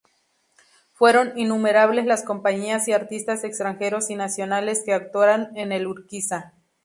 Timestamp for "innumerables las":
1.37-2.23